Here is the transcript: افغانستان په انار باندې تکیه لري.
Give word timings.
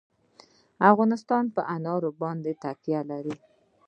افغانستان 0.91 1.43
په 1.55 1.61
انار 1.75 2.03
باندې 2.21 2.51
تکیه 2.63 3.01
لري. 3.11 3.35